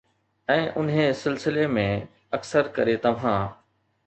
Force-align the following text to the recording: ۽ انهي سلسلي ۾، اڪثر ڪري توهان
۽ 0.53 0.55
انهي 0.83 1.03
سلسلي 1.19 1.67
۾، 1.75 1.83
اڪثر 2.39 2.73
ڪري 2.79 2.97
توهان 3.05 3.47